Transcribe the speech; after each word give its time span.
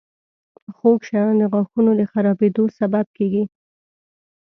•خوږ 0.75 0.99
شیان 1.07 1.33
د 1.39 1.43
غاښونو 1.51 1.91
د 1.99 2.01
خرابېدو 2.11 2.63
سبب 2.77 3.05
کیږي. 3.17 3.43